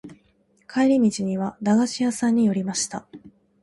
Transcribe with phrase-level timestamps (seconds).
[0.67, 3.05] 帰り道には駄菓子屋さんに寄りました。